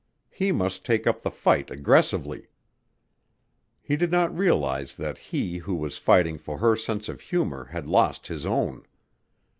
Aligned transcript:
He 0.31 0.51
must 0.51 0.83
take 0.83 1.05
up 1.05 1.21
the 1.21 1.29
fight 1.29 1.69
aggressively. 1.69 2.47
He 3.83 3.95
did 3.95 4.09
not 4.09 4.35
realize 4.35 4.95
that 4.95 5.19
he 5.29 5.59
who 5.59 5.75
was 5.75 5.99
fighting 5.99 6.39
for 6.39 6.57
her 6.57 6.75
sense 6.75 7.07
of 7.07 7.21
humor 7.21 7.65
had 7.65 7.85
lost 7.85 8.25
his 8.25 8.43
own. 8.43 8.87